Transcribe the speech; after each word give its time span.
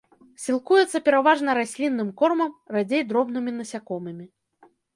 Сілкуецца 0.45 1.01
пераважна 1.09 1.49
раслінным 1.59 2.09
кормам, 2.23 2.51
радзей 2.77 3.07
дробнымі 3.13 3.51
насякомымі. 3.61 4.25